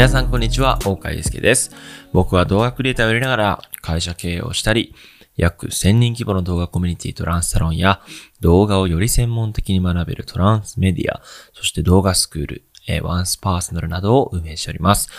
[0.00, 1.72] 皆さんこんにちは、大川祐介です。
[2.14, 4.94] 僕は動画クリエイターをやりながら会社経営をしたり、
[5.36, 8.00] 約1000人規模の動画コミュニティトランスサロンや
[8.40, 11.20] 動画をより専門的に学べるトランスメディア、
[11.52, 15.10] そして動画スクール、えワンスパーソナルなどを運営しております。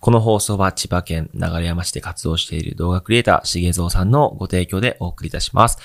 [0.00, 5.76] この放送は千葉県流山市で活動している動画クリエイター、しげぞうさんのご提供でお送りいたします。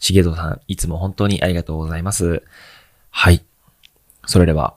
[0.00, 2.42] しげぞうさん、いつも本当にありがとうございます。
[3.08, 3.42] はい。
[4.26, 4.74] それでは、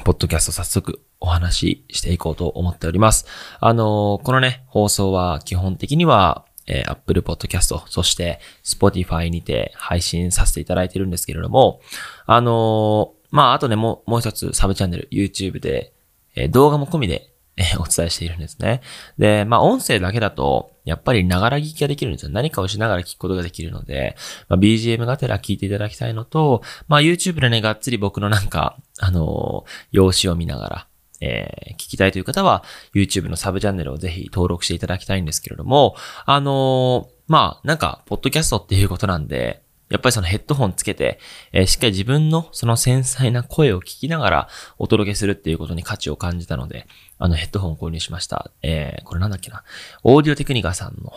[0.00, 3.26] ポッドキャスト早速お話ししていこうと思っております。
[3.60, 11.80] あのーこのね、放送は基本的には、えー Apple Podcast、そして Spotify にて配信させていただいてるんですけれども、
[12.26, 15.92] あのーまあ、あとね、もう、もう一つサブチャンネル、YouTube で、
[16.36, 18.80] えー動画も込みで、えお伝えしているんですね。
[19.18, 22.30] で、まあ、音声だけだと、やっぱりながら聞きができるんですよ。
[22.32, 24.16] 何かをしながら聞くことができるので、
[24.48, 30.86] まあ、BGM がてら聞いていただきたいのと、まあ、YouTube でね、がっつり僕のなんか、あの用紙を見ながら、
[31.20, 41.20] えー聞きたいという方は、YouTube のサブチャンネルをぜひ登録していただきたいんですけれども、あのーまあ、なんか、ポッドキャストっていうことなんで、やっぱりそのヘッドホンつけて、
[41.52, 44.48] えーしっかり自分のその繊細な声を聞きながら
[44.78, 46.86] お届けするっていうことに価値を感じたので、
[47.18, 48.50] あのヘッドホンを購入しました。
[48.62, 49.64] えーこれなんだっけな。
[50.02, 51.12] オーディオテクニカさんの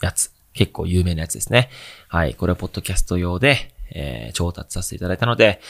[0.00, 0.32] やつ。
[0.54, 1.68] 結構有名なやつですね。
[2.08, 2.34] はい。
[2.34, 5.60] これはポッドキャスト用で、えー調達させていただいたので、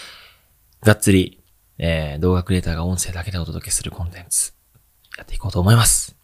[0.82, 1.41] がっつり、
[1.78, 4.52] えー動画クリエイターが音声だけでお届けするコンテンツ、
[5.19, 6.14] やっていこうと思います。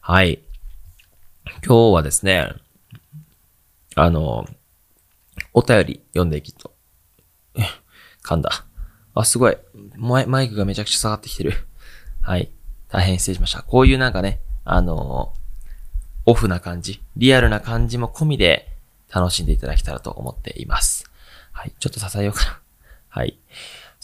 [0.00, 0.38] はい。
[1.66, 2.52] 今日はですね、
[3.96, 4.46] あの、
[5.56, 6.74] お便り読んでいきと。
[8.22, 8.66] 噛んだ。
[9.14, 9.56] あ、すごい。
[9.96, 11.54] マイマイクがめちゃくちゃ下がってきてる。
[12.20, 12.50] はい。
[12.90, 13.62] 大変失礼しました。
[13.62, 15.32] こういうなんかね、あの
[16.26, 18.68] オフな感じ、リアルな感じも込みで
[19.08, 21.10] 楽しんでいただけたらと思っています。
[21.52, 21.72] はい。
[21.78, 22.60] ちょっと支えようかな。
[23.08, 23.38] はい。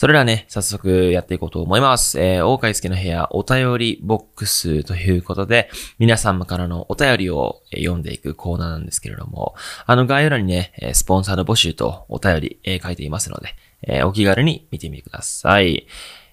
[0.03, 2.21] それではね、早速やっていこうと思います。
[2.21, 5.71] えー、大海介の部屋お便りボックスということで、
[6.01, 9.55] 皆様からのお便りを読んでいくコーナーなんですけれども、
[9.87, 13.55] あの概要欄にね、スポンサーの募集とお便り、えー書いていますので、
[13.85, 15.87] えーお気軽に見てみてください。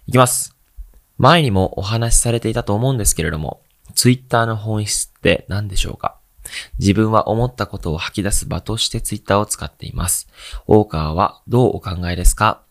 [0.08, 0.58] いきます。
[1.20, 3.62] 前にもお話しされていたと思うんですけれども、
[3.94, 6.18] ツイッターの本質って何でしょうか？
[6.80, 10.28] 自分は思ったことを吐き出す場としてツイッターを使っています。
[10.66, 12.64] 大川はどうお考えですか？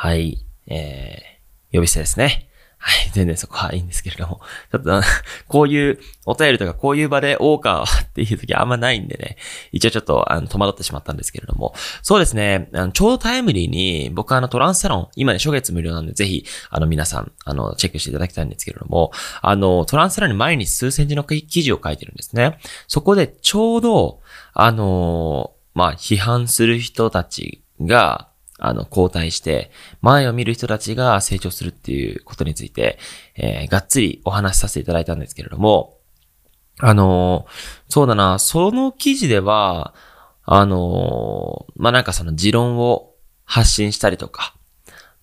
[0.00, 2.48] はい、えー、呼び捨てですね。
[2.78, 4.40] はい、 全然そこはいいんですけれども。
[4.70, 5.02] ちょっと、
[5.48, 9.36] こういうお便りとかこういう場で大川っていう時あんまないんでね。
[9.72, 11.74] 一応ちょっとあの戸惑ってしまったんですけれども。
[12.02, 12.68] そうですね。
[12.74, 19.10] あのちょうどタイムリーに僕はあのトランスサロン、今ね初月無料なんでぜひあの皆さんあのチェックしていただきたいんですけれども、
[19.42, 22.60] あのトランスサロンに毎日数センチの記事を書いてるんですね。
[22.86, 24.20] そこでちょうど、
[24.54, 28.27] あのまあ批判する人たちが、
[28.58, 29.70] あの、交代して、
[30.02, 32.98] 前を見る人たちが成長するっていうことについて、
[33.36, 35.96] えーがっつりお話しさせていただいたんですけれども、
[36.80, 37.52] あのー
[37.88, 39.94] そうだな、その記事では、
[40.44, 43.14] あのーまあ、なんかその持論を
[43.44, 44.54] 発信したりとか、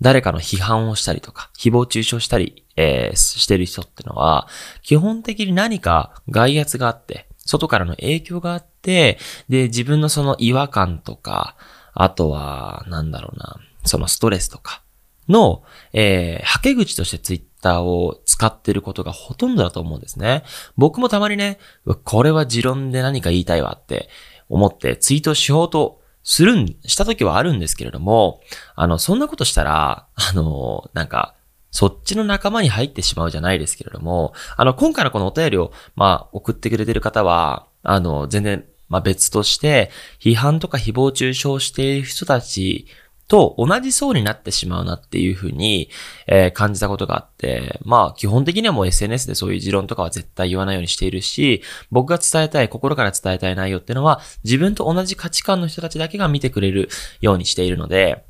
[0.01, 4.47] 誰かの批判をしたりとか、誹謗中傷したり、えーしてる人ってのは、
[4.81, 9.19] 基本的に何か外圧があって、外からの影響があって、
[9.49, 11.55] で、自分のその違和感とか、
[11.95, 14.83] あとは、なんだろうな、そのストレスとか
[15.27, 15.63] の、
[15.93, 20.43] えー、はけ口としてツイッターを使ってることがほとんどだと思うんですね。
[20.77, 21.57] 僕もたまにね、
[22.03, 24.09] これは持論で何か言いたいわって
[24.49, 28.41] 思ってツイートしようとするん、した時はあるんですけれども、
[28.75, 31.35] あの、そんなことしたら、あの、なんか、
[31.69, 42.87] そっちの仲間に入ってしまうじゃないですけれども、あの、今回のこのお便りを、まあ、送ってくれてる方は、あの、全然、まあ別として、批判とか誹謗中傷している人たち
[43.27, 45.89] と同じ層になってしまうなっていうふうに、
[46.27, 56.89] えー感じたことがあって、まあ基本的にはもう SNS でそういう持論とかは絶対言わないようにしているし、僕が伝えたい、心から伝えたい内容っていうのは、自分と同じ価値観の人たちだけが見てくれる
[57.21, 58.25] ようにしているので、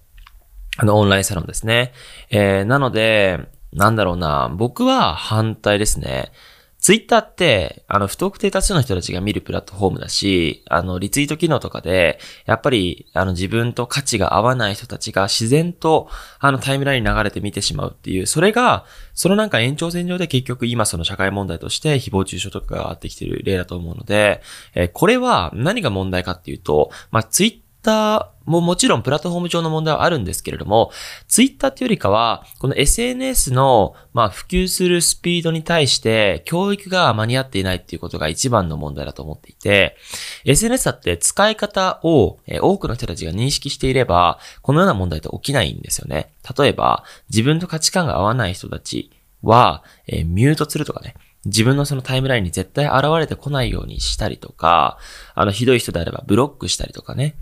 [0.78, 1.94] あの、オンラインサロンですね。
[2.30, 3.40] えーなので、
[3.74, 6.32] なんだろうな、僕は反対ですね。
[6.86, 18.86] ツイッターって、あの、不特定多数の人たちが見るプラットフォームだし、あの、リツイート機能とかで、やっぱり、あの、自分と価値が合わない人たちが自然と、あの、タイムラインに流れて見てしまうっていう、それが、
[19.16, 24.44] そのなんか延長線上で結局今その社会問題として誹謗中傷とかが上がってきてる例だと思うので、
[24.76, 30.92] えーこれは何が問題かっていうと、まあ、ツイッターもうもちろんプラットフォーム上の問題はあるんですけれども、
[31.28, 39.98] ツイッターっていうよりかは、この SNS の、まあ、普及するスピードに対して、教育が間に合っていないっていうことが一番の問題だと思っていて、
[40.46, 46.30] SNS だって使い方を、え多くの人たちが認識していれば、このような問題って起きないんですよね。
[46.58, 49.12] 例えば、自分と価値観が合わない人たち
[49.42, 51.16] は、えー、ミュートするとかね、
[51.46, 54.98] 自分のそのタイムラインに絶対現れてこないようにしたりとか、
[55.36, 57.36] あの、ひどい人であればブロックしたりとかね。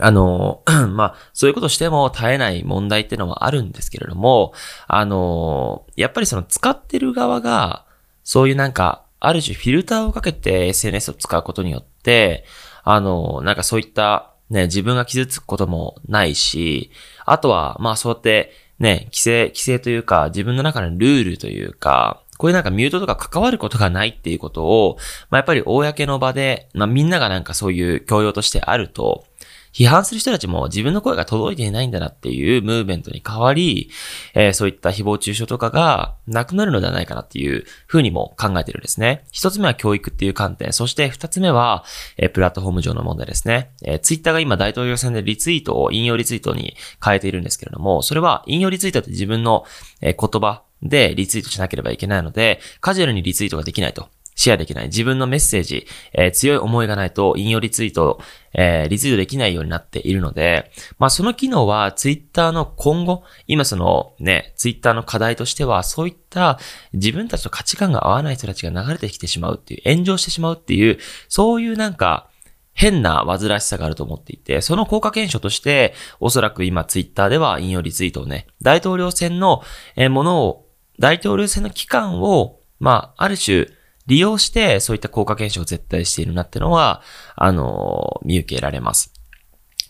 [0.00, 4.52] あの、 まあ、そういうことしても絶えない問題っていうのはあるんですけれども、
[4.88, 7.84] あの、やっぱりその使ってる側が、
[8.24, 12.44] そういうなんか、ある種フィルターをかけて SNS を使うことによって、
[12.82, 16.90] あの、なんかそういったね、自分が傷つくこともないし、
[17.24, 24.98] あとは、まあそうやってね、規制、規制というか、自分の中のルールというか、こういうなんかミュートとか関わることがないっていうことを、
[25.30, 29.24] まあやっぱり公の場で、まあみんながなんかそういう教養としてあると、
[29.72, 33.90] 批判する人たちも自分の声が届いていないんだなっていうムーブメントに変わり、
[34.34, 39.24] えー、そういった誹謗中傷とかがなくなるのではないかなっていうふうにも考えてるんですね。
[39.32, 41.84] 一つ目は教育っていう観点、そして二つ目は、
[42.16, 43.70] えー、プラットフォーム上の問題ですね。
[43.84, 49.64] えー、ツイッターが今大統領選でリツイートを引用リツイートに変えているんですけれども、それは引用リツイートって自分の、
[50.00, 54.08] え言葉でリツイートしなければいけないので、カジュアルにリツイートができないと。
[54.34, 54.86] シェアできない。
[54.86, 58.20] 自分のメッセージ、えー、強い思いがないと引用リツイート、
[58.54, 66.58] えー、リツイートできないようになっているので、まあその機能はツイッターの今後、今そのね、ツイッターの課題としては、そういった
[66.92, 70.98] 自分たちと価値観が合わない人たちが流れてきてしまうっていう、炎上してしまうっていう、
[71.28, 72.28] そういうなんか、
[72.74, 79.62] 変な煩わしさがあると思っていて、その効果検証として、おそらく今ツイッターでは引用リツイートをね、大統領選の
[80.10, 80.66] ものを、
[80.98, 83.66] 大統領選の期間を、まあ、ある種、
[84.12, 87.00] 利用して、そういった効果検証を絶対しているなってのは、
[87.34, 89.14] あの、見受けられます。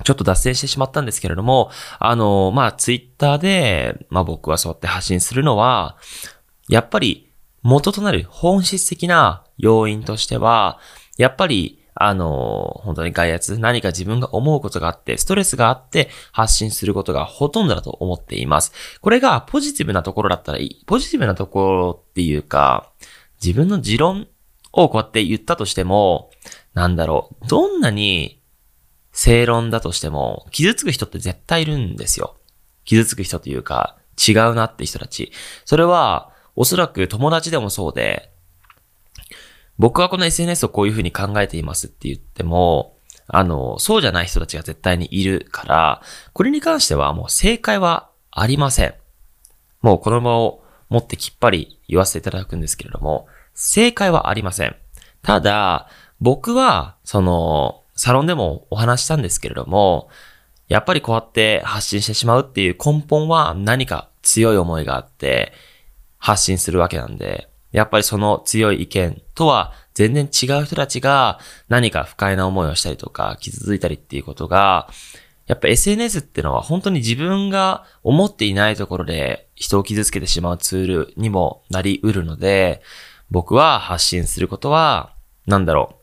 [0.05, 5.97] ちょっと脱線してしまったんですけれども、あの、まあ、ツイッターで、まあ僕はそうやって発信するのは、
[6.69, 7.33] やっぱり
[7.63, 10.79] 元となる本質的な要因としては、
[11.19, 18.73] やっぱり、あの、本当に外圧、何か自分が思うことがあって、ストレスがあって発信することがほとんどだと思っています。
[19.01, 20.85] これがポジティブなところだったらいい。
[20.87, 22.92] ポジティブなところっていうか、
[23.43, 24.29] 自分の持論
[24.73, 26.31] をこうやって言ったとしても、
[26.75, 28.41] なんだろう、どんなに
[29.13, 32.37] 正論だとしても、傷つく人って絶対いるんですよ。
[32.85, 35.33] 傷つく人というか、違うなって人たち。
[35.65, 38.31] それは、おそらく友達でもそうで、
[39.79, 46.03] 僕はこの SNS をこういうふうに考えていますって言っても、あの、そうじゃない人たちが絶対にいるから、
[46.33, 48.95] これに関してはもう正解はありません。
[49.81, 50.62] もうこの場を
[50.93, 54.77] 持ってきっぱり言わせていただくんですけれども、正解はありません。
[55.23, 55.89] ただ、
[56.21, 60.11] 僕は、その、サロンでもお話したんですけれども、
[60.69, 65.53] やっぱりこうやって発信してしまうっていう根本は何か強い思いがあって
[66.19, 74.89] 発信するわけなんで、やっぱりその強い意見とは全然違う人たちが何か不快な思いをしたりとか傷ついたりっていうことが、
[75.53, 82.81] やっぱ SNS ってのは本当に自分が思っていないところで人を傷つけてしまうツールにもなり得るので、
[83.31, 85.15] 僕は発信することは、
[85.47, 85.99] なんだろ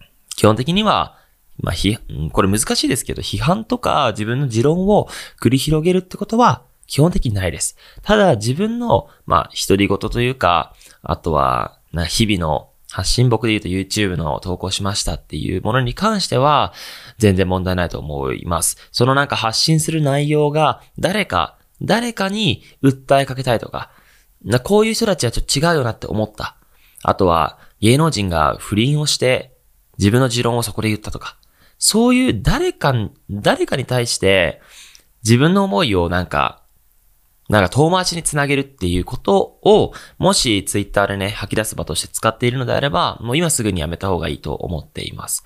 [0.00, 0.04] う。
[0.36, 1.18] 基本的には、
[1.58, 1.98] まあ、ひ、
[2.30, 5.08] これ難しいですけど、批判とか自分の持論を
[5.42, 7.76] 繰り広げるってことは基本的にないです。
[8.02, 16.72] ただ自分の、まあ、独り言というか、あとは、な、日々の発信僕で言うと YouTube の投稿しましたっていうものに関しては、
[17.18, 18.76] 全然問題ないと思います。
[18.92, 23.90] そのなんか発信する内容が誰か、誰かに訴えかけたいとか、
[24.44, 26.56] な、こういう人たちはちょっと違うよなって思った。
[27.02, 29.56] あとは、芸能人が不倫をして、
[29.98, 31.36] 自分の持論をそこで言ったとか。
[31.78, 32.94] そういう誰か、
[33.30, 34.60] 誰かに対して、
[35.22, 36.62] 自分の思いをなんか、
[37.50, 45.44] なんか遠回しにつなげるっていうことを、もしツイッターでね、吐き出す場として使っているのであれば、もう今すぐにやめた方がいいと思っています。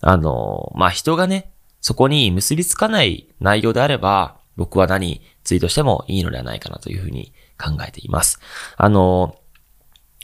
[0.00, 8.40] あの、まあ、人がね、そこに結びつかない内容であれば、僕は何ツイートしてもいいのではないかなというふうに考えています。
[8.76, 9.36] あの、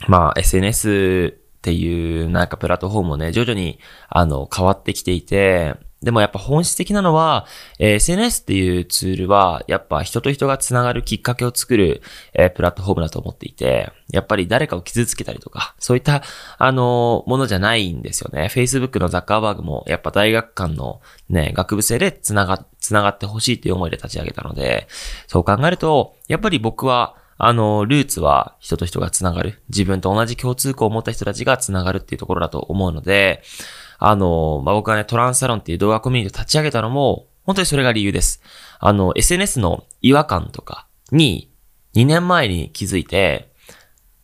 [0.09, 7.45] まあ、SNS っていうなんかプラットフォームもね、徐々にあの変わってきていて、でもやっぱ本質的なのは、
[7.77, 12.01] えー、SNS っていうツールは、やっぱ人と人が繋がるきっかけを作る、
[12.33, 16.23] えー、プラットフォームだと思っていて、やっぱり誰かを傷つけたりとか、そういった、
[16.57, 18.49] あの、ものじゃないんですよね。
[18.51, 24.87] Facebook のザッカーバーグも、やっぱ大学間のね、学部生で繋が、繋がってほしいっていう思いで立ち上げたので、
[25.27, 29.63] そう考えると、やっぱり僕は、あの、ルーツは人と人が繋がる。
[29.69, 33.41] 自分と同じ共通項を持った人たちが繋がるっていうところだと思うので、
[34.03, 38.41] あの、まあ、僕はね、トランスサロンっていう動画コミュニティを立ち上げたのも、本当にそれが理由です。
[38.79, 41.51] あの、SNS の違和感とかに
[41.93, 43.53] 2年前に気づいて、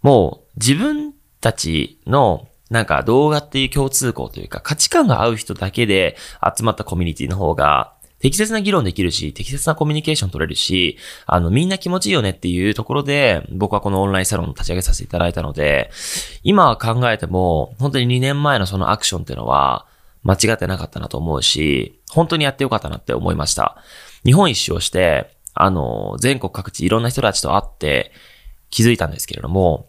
[0.01, 6.17] もう自分たちのなんか動画っていう共通項というか価値観が合う人だけで
[6.57, 15.91] 集まったコミュニティの方が適切な議論できるし、適切なコミュニケーション取れるし、あの、みんな気持ちいいよねっていうところで、僕はこのオンラインサロンを立ち上げさせていただいたので、
[16.43, 19.85] 今は考えても、本当に2年前のそのアクションっていうのは、
[20.23, 23.77] 間違ってなかったなと思うし、本当にやってよかったなって思いました。
[24.25, 28.11] 日本一周をして、あの、全国各地いろんな人たちと会って
[28.69, 29.87] 気づいたんですけれども、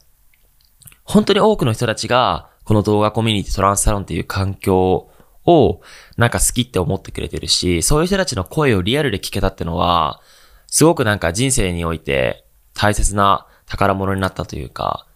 [1.04, 5.10] 本当に多くの人たちが、この動画コミュニティトランスサロンっていう環境
[5.48, 5.80] を
[6.18, 10.20] なんか好きって思ってくれてるし、そういう人たちの声をリアルで聞けたってのは、
[10.66, 15.06] すごくなんか人生において大切な宝物になったというか、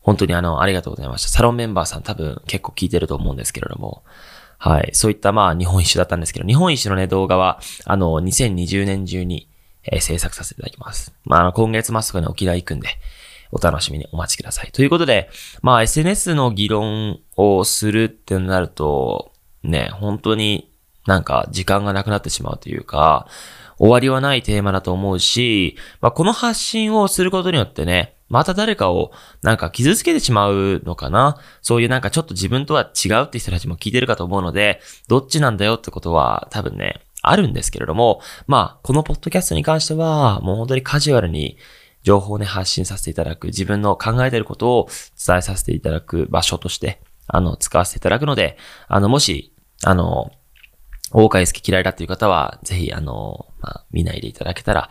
[0.00, 1.28] 本当にあの、ありがとうございました。
[1.28, 4.02] サロンメンバーさん多分結構聞いてると思うんですけれども、
[4.58, 4.90] はい。
[4.94, 9.48] そういったまあ日本一周だったんですけど、日本一周のね動画は、あの、2020年中に、
[9.84, 11.12] えー、制作させていただきます。
[11.24, 12.88] まあ、あの、今月末とかに沖縄行くんで、
[13.52, 14.72] お楽しみにお待ちください。
[14.72, 15.28] ということで、
[15.60, 19.31] まあ SNS の議論をするってなると、
[19.62, 20.70] ね、本当に
[21.06, 23.26] なんか時間がなくなってしまうというか、
[23.78, 31.36] 終わりはないテーマだと思うし、まあ、この発信をすることによってね、また誰かをなんか傷つけてしまうのかな？
[31.60, 41.58] そういうなんかちょっと自分とは違うって人たちも聞いてるかと思うので、どっちなんだよってことは多分ね、あるんですけれども、まあ、このポッドキャストに関しては、もう本当にカジュアルに
[42.02, 44.88] 情報をね、発信させていただく、自分の考えていることを
[45.24, 48.56] 伝えさせていただく場所として、あの、使わせていただくので、
[48.88, 49.51] あの、もし、
[49.84, 50.32] あの、
[51.12, 54.90] 大川好き嫌いだっていう方は、ぜひ、あの、まあ、見ないでいただけたら、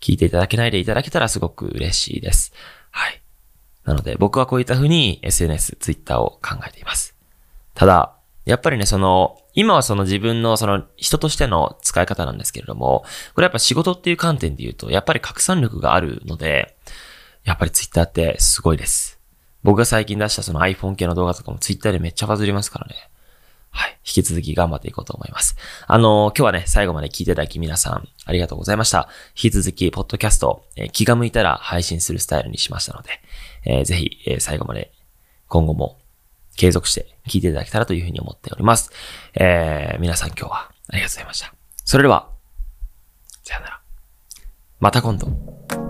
[0.00, 2.52] 聞いていただけないでいただけたらすごく嬉しいです。
[2.90, 3.20] はい。
[3.84, 7.14] なので、僕はこういった風に SNS、Twitter を考えています。
[7.74, 8.14] ただ、
[8.46, 16.76] やっぱりね、その、今はその自分のその人としての使い方なんですけれども、これやっぱ仕事っていう観点で言うと、やっぱり拡散力があるので、
[17.44, 19.18] やっぱり Twitter ってすごいです。
[19.62, 23.09] 僕が最近出したその iPhone 系の動画とかも Twitter でめっちゃバズりますからね。
[23.70, 23.98] はい。
[24.04, 25.56] 引き続き頑張っていこうと思います。
[25.86, 29.08] あのー、今日はね、最後まで聞いていただき皆さん、ありがとうございました。
[29.30, 33.10] 引き続き、ポッドキャスト、えー、気が向いたら配信するスタイルにしましたので、
[33.64, 34.92] えー、ぜひ、え最後まで、
[35.48, 35.98] 今後も
[36.56, 38.90] 継続して聞いていただけたらというふうに思っております。
[39.34, 41.54] え皆さん今日はありがとうございました。
[41.84, 42.28] それでは、
[43.42, 43.80] さよなら。
[44.78, 45.89] また今度。